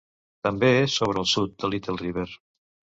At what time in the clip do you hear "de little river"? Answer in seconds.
1.63-2.29